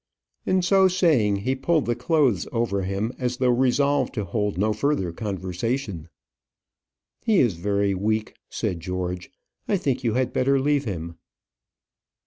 [0.47, 4.73] And so saying, he pulled the clothes over him as though resolved to hold no
[4.73, 6.09] further conversation.
[7.23, 9.29] "He is very weak," said George.
[9.67, 11.17] "I think you had better leave him."